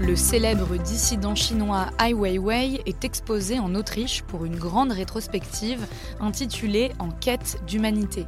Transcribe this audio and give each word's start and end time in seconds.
Le 0.00 0.16
célèbre 0.16 0.76
dissident 0.76 1.36
chinois 1.36 1.86
Ai 2.04 2.14
Weiwei 2.14 2.82
est 2.84 3.04
exposé 3.04 3.60
en 3.60 3.76
Autriche 3.76 4.22
pour 4.22 4.44
une 4.44 4.56
grande 4.56 4.90
rétrospective 4.90 5.86
intitulée 6.18 6.90
En 6.98 7.10
quête 7.10 7.60
d'humanité. 7.68 8.26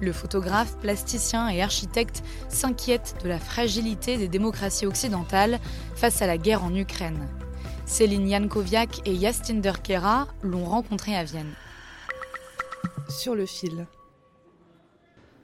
Le 0.00 0.12
photographe, 0.12 0.76
plasticien 0.78 1.48
et 1.48 1.62
architecte 1.62 2.24
s'inquiète 2.48 3.14
de 3.22 3.28
la 3.28 3.38
fragilité 3.38 4.16
des 4.16 4.26
démocraties 4.26 4.86
occidentales 4.86 5.60
face 5.94 6.22
à 6.22 6.26
la 6.26 6.38
guerre 6.38 6.64
en 6.64 6.74
Ukraine. 6.74 7.28
Céline 7.84 8.28
Jankoviak 8.28 9.06
et 9.06 9.14
Yastinder 9.14 9.74
Kera 9.84 10.26
l'ont 10.42 10.64
rencontré 10.64 11.14
à 11.14 11.22
Vienne. 11.22 11.54
Sur 13.08 13.36
le 13.36 13.46
fil. 13.46 13.86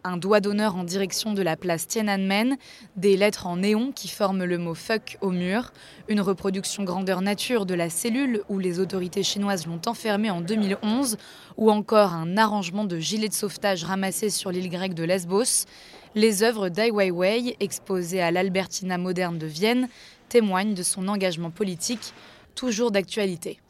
Un 0.05 0.17
doigt 0.17 0.41
d'honneur 0.41 0.75
en 0.75 0.83
direction 0.83 1.33
de 1.33 1.43
la 1.43 1.57
place 1.57 1.87
Tiananmen, 1.87 2.57
des 2.97 3.17
lettres 3.17 3.47
en 3.47 3.59
néon 3.59 3.93
qui 3.93 4.09
forment 4.09 4.45
le 4.45 4.59
mot 4.59 4.75
fuck 4.75 5.17
au 5.21 5.31
mur, 5.31 5.73
une 6.09 6.21
reproduction 6.21 6.83
grandeur 6.83 7.21
nature 7.21 7.67
de 7.67 7.75
la 7.75 7.89
cellule 7.89 8.43
où 8.49 8.59
les 8.59 8.81
autorités 8.81 9.23
chinoises 9.23 9.69
l'ont 9.69 9.81
enfermé 9.87 10.29
en 10.29 10.41
2011, 10.41 11.19
ou 11.57 11.71
encore 11.71 12.15
un 12.15 12.37
arrangement 12.37 12.85
de 12.85 12.99
gilets 12.99 13.29
de 13.29 13.33
sauvetage 13.35 13.85
ramassés 13.85 14.31
sur 14.31 14.51
l'île 14.51 14.71
grecque 14.71 14.95
de 14.95 15.05
Lesbos. 15.05 15.67
Les 16.17 16.43
œuvres 16.43 16.69
d'Ai 16.69 16.91
Weiwei, 16.91 17.57
exposées 17.61 18.21
à 18.21 18.33
l'Albertina 18.33 18.99
moderne 18.99 19.39
de 19.39 19.47
Vienne, 19.47 19.89
témoignent 20.29 20.75
de 20.75 20.83
son 20.83 21.07
engagement 21.07 21.51
politique, 21.51 22.13
toujours 22.57 22.91
d'actualité. 22.91 23.61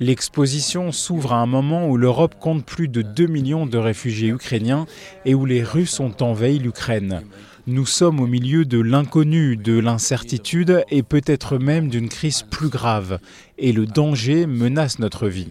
L'exposition 0.00 0.90
s'ouvre 0.90 1.34
à 1.34 1.36
un 1.36 1.46
moment 1.46 1.88
où 1.88 1.96
l'Europe 1.98 2.36
compte 2.40 2.64
plus 2.64 2.88
de 2.88 3.02
2 3.02 3.26
millions 3.26 3.66
de 3.66 3.76
réfugiés 3.76 4.30
ukrainiens 4.30 4.86
et 5.26 5.34
où 5.34 5.44
les 5.44 5.62
Russes 5.62 6.00
ont 6.00 6.14
envahi 6.20 6.58
l'Ukraine. 6.58 7.22
Nous 7.66 7.84
sommes 7.84 8.20
au 8.20 8.26
milieu 8.26 8.64
de 8.64 8.80
l'inconnu, 8.80 9.56
de 9.56 9.78
l'incertitude 9.78 10.84
et 10.90 11.02
peut-être 11.02 11.58
même 11.58 11.88
d'une 11.88 12.08
crise 12.08 12.42
plus 12.42 12.68
grave. 12.68 13.18
Et 13.58 13.72
le 13.72 13.86
danger 13.86 14.46
menace 14.46 14.98
notre 14.98 15.28
vie. 15.28 15.50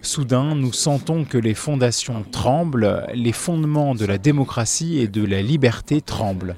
Soudain, 0.00 0.54
nous 0.54 0.72
sentons 0.72 1.24
que 1.24 1.38
les 1.38 1.54
fondations 1.54 2.24
tremblent, 2.30 3.06
les 3.14 3.32
fondements 3.32 3.94
de 3.94 4.04
la 4.04 4.18
démocratie 4.18 4.98
et 4.98 5.08
de 5.08 5.24
la 5.24 5.40
liberté 5.40 6.00
tremblent. 6.02 6.56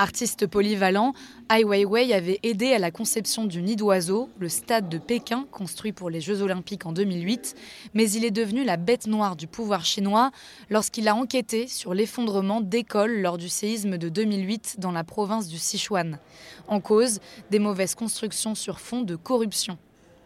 Artiste 0.00 0.46
polyvalent, 0.46 1.12
Ai 1.50 1.64
Weiwei 1.64 2.14
avait 2.14 2.38
aidé 2.44 2.72
à 2.72 2.78
la 2.78 2.92
conception 2.92 3.46
du 3.46 3.62
Nid 3.62 3.74
d'oiseau, 3.74 4.30
le 4.38 4.48
stade 4.48 4.88
de 4.88 4.96
Pékin 4.96 5.44
construit 5.50 5.90
pour 5.90 6.08
les 6.08 6.20
Jeux 6.20 6.40
olympiques 6.40 6.86
en 6.86 6.92
2008, 6.92 7.56
mais 7.94 8.08
il 8.12 8.24
est 8.24 8.30
devenu 8.30 8.62
la 8.62 8.76
bête 8.76 9.08
noire 9.08 9.34
du 9.34 9.48
pouvoir 9.48 9.84
chinois 9.84 10.30
lorsqu'il 10.70 11.08
a 11.08 11.16
enquêté 11.16 11.66
sur 11.66 11.94
l'effondrement 11.94 12.60
d'écoles 12.60 13.20
lors 13.22 13.38
du 13.38 13.48
séisme 13.48 13.98
de 13.98 14.08
2008 14.08 14.76
dans 14.78 14.92
la 14.92 15.02
province 15.02 15.48
du 15.48 15.58
Sichuan. 15.58 16.20
En 16.68 16.78
cause, 16.78 17.18
des 17.50 17.58
mauvaises 17.58 17.96
constructions 17.96 18.54
sur 18.54 18.78
fond 18.78 19.02
de 19.02 19.16
corruption. 19.16 19.78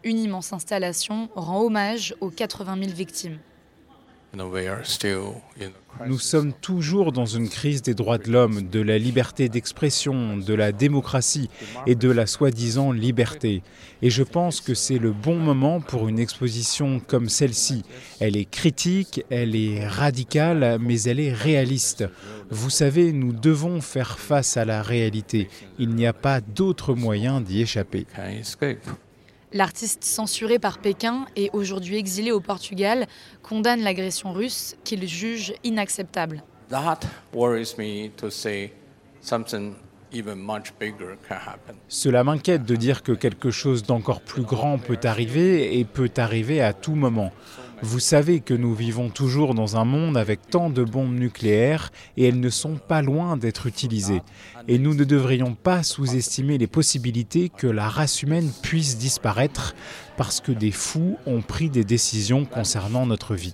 Une 0.03 0.19
immense 0.19 0.53
installation 0.53 1.29
rend 1.33 1.63
hommage 1.63 2.13
aux 2.21 2.29
80 2.29 2.77
000 2.77 2.91
victimes. 2.91 3.39
Nous 6.07 6.17
sommes 6.17 6.53
toujours 6.53 7.11
dans 7.11 7.27
une 7.27 7.49
crise 7.49 7.83
des 7.83 7.93
droits 7.93 8.17
de 8.17 8.31
l'homme, 8.31 8.67
de 8.67 8.79
la 8.79 8.97
liberté 8.97 9.47
d'expression, 9.47 10.37
de 10.37 10.53
la 10.55 10.71
démocratie 10.71 11.51
et 11.85 11.93
de 11.93 12.09
la 12.09 12.25
soi-disant 12.25 12.91
liberté. 12.91 13.61
Et 14.01 14.09
je 14.09 14.23
pense 14.23 14.59
que 14.59 14.73
c'est 14.73 14.97
le 14.97 15.11
bon 15.11 15.35
moment 15.35 15.81
pour 15.81 16.09
une 16.09 16.17
exposition 16.17 16.99
comme 16.99 17.29
celle-ci. 17.29 17.83
Elle 18.19 18.35
est 18.35 18.49
critique, 18.49 19.23
elle 19.29 19.55
est 19.55 19.87
radicale, 19.87 20.79
mais 20.79 20.99
elle 21.03 21.19
est 21.19 21.33
réaliste. 21.33 22.05
Vous 22.49 22.71
savez, 22.71 23.13
nous 23.13 23.33
devons 23.33 23.81
faire 23.81 24.17
face 24.17 24.57
à 24.57 24.65
la 24.65 24.81
réalité. 24.81 25.47
Il 25.77 25.89
n'y 25.89 26.07
a 26.07 26.13
pas 26.13 26.41
d'autre 26.41 26.95
moyen 26.95 27.39
d'y 27.39 27.61
échapper. 27.61 28.07
L'artiste 29.53 30.03
censuré 30.03 30.57
par 30.57 30.79
Pékin 30.79 31.25
et 31.35 31.51
aujourd'hui 31.53 31.97
exilé 31.97 32.31
au 32.31 32.39
Portugal 32.39 33.05
condamne 33.43 33.81
l'agression 33.81 34.33
russe 34.33 34.75
qu'il 34.83 35.07
juge 35.07 35.53
inacceptable. 35.63 36.43
Cela 41.87 42.23
m'inquiète 42.23 42.65
de 42.65 42.75
dire 42.75 43.03
que 43.03 43.11
quelque 43.11 43.51
chose 43.51 43.83
d'encore 43.83 44.21
plus 44.21 44.41
grand 44.41 44.79
peut 44.79 44.99
arriver 45.03 45.77
et 45.77 45.85
peut 45.85 46.11
arriver 46.17 46.61
à 46.61 46.73
tout 46.73 46.95
moment. 46.95 47.31
Vous 47.85 47.99
savez 47.99 48.39
que 48.39 48.53
nous 48.53 48.73
vivons 48.73 49.09
toujours 49.09 49.53
dans 49.53 49.75
un 49.75 49.83
monde 49.83 50.15
avec 50.15 50.47
tant 50.49 50.69
de 50.69 50.85
bombes 50.85 51.19
nucléaires 51.19 51.91
et 52.15 52.25
elles 52.25 52.39
ne 52.39 52.49
sont 52.49 52.75
pas 52.75 53.01
loin 53.01 53.35
d'être 53.35 53.67
utilisées. 53.67 54.21
Et 54.69 54.79
nous 54.79 54.93
ne 54.93 55.03
devrions 55.03 55.53
pas 55.53 55.83
sous-estimer 55.83 56.57
les 56.57 56.67
possibilités 56.67 57.49
que 57.49 57.67
la 57.67 57.89
race 57.89 58.23
humaine 58.23 58.49
puisse 58.61 58.97
disparaître 58.97 59.75
parce 60.15 60.39
que 60.39 60.53
des 60.53 60.71
fous 60.71 61.17
ont 61.25 61.41
pris 61.41 61.69
des 61.69 61.83
décisions 61.83 62.45
concernant 62.45 63.05
notre 63.05 63.35
vie. 63.35 63.53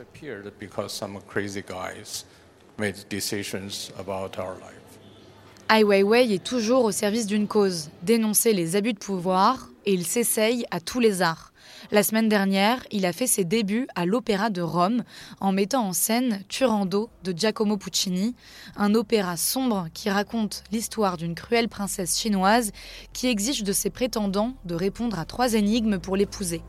Ai 5.71 5.83
Weiwei 5.83 6.33
est 6.33 6.43
toujours 6.43 6.83
au 6.83 6.91
service 6.91 7.25
d'une 7.25 7.47
cause, 7.47 7.89
dénoncer 8.03 8.53
les 8.53 8.75
abus 8.75 8.93
de 8.93 8.99
pouvoir, 8.99 9.69
et 9.87 9.93
il 9.93 10.05
s'essaye 10.05 10.65
à 10.69 10.79
tous 10.79 10.99
les 10.99 11.23
arts. 11.23 11.51
La 11.91 12.03
semaine 12.03 12.29
dernière, 12.29 12.83
il 12.91 13.05
a 13.05 13.13
fait 13.13 13.27
ses 13.27 13.43
débuts 13.43 13.87
à 13.95 14.05
l'Opéra 14.05 14.49
de 14.49 14.61
Rome 14.61 15.03
en 15.39 15.51
mettant 15.51 15.85
en 15.85 15.93
scène 15.93 16.43
Turando 16.47 17.09
de 17.23 17.31
Giacomo 17.31 17.77
Puccini, 17.77 18.35
un 18.75 18.93
opéra 18.95 19.37
sombre 19.37 19.87
qui 19.93 20.09
raconte 20.09 20.63
l'histoire 20.71 21.17
d'une 21.17 21.35
cruelle 21.35 21.69
princesse 21.69 22.19
chinoise 22.19 22.71
qui 23.13 23.27
exige 23.27 23.63
de 23.63 23.73
ses 23.73 23.89
prétendants 23.89 24.53
de 24.65 24.75
répondre 24.75 25.19
à 25.19 25.25
trois 25.25 25.53
énigmes 25.53 25.99
pour 25.99 26.15
l'épouser. 26.15 26.61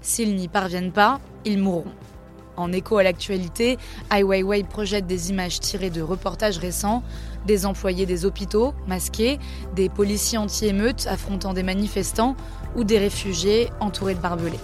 S'ils 0.00 0.36
n'y 0.36 0.48
parviennent 0.48 0.92
pas, 0.92 1.20
ils 1.44 1.58
mourront. 1.58 1.92
En 2.58 2.72
écho 2.72 2.98
à 2.98 3.04
l'actualité, 3.04 3.78
Ai 4.12 4.24
Weiwei 4.24 4.64
projette 4.64 5.06
des 5.06 5.30
images 5.30 5.60
tirées 5.60 5.90
de 5.90 6.02
reportages 6.02 6.58
récents, 6.58 7.04
des 7.46 7.66
employés 7.66 8.04
des 8.04 8.24
hôpitaux 8.24 8.74
masqués, 8.88 9.38
des 9.76 9.88
policiers 9.88 10.38
anti-émeutes 10.38 11.06
affrontant 11.06 11.54
des 11.54 11.62
manifestants 11.62 12.34
ou 12.74 12.82
des 12.82 12.98
réfugiés 12.98 13.70
entourés 13.78 14.16
de 14.16 14.20
barbelés. 14.20 14.58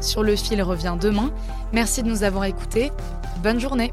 Sur 0.00 0.22
le 0.22 0.34
fil 0.34 0.62
revient 0.62 0.96
demain. 0.98 1.30
Merci 1.74 2.02
de 2.02 2.08
nous 2.08 2.22
avoir 2.22 2.44
écoutés. 2.44 2.90
Bonne 3.42 3.60
journée. 3.60 3.92